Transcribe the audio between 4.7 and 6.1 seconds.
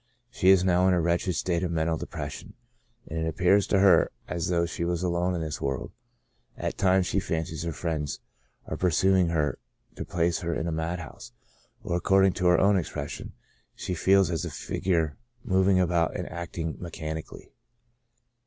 was alone in this world;